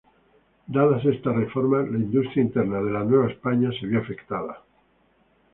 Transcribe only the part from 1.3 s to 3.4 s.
reformas, la industria interna de la Nueva